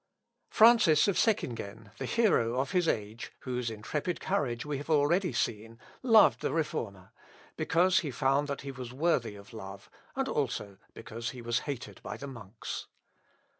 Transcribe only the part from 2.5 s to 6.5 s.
of his age, whose intrepid courage we have already seen, loved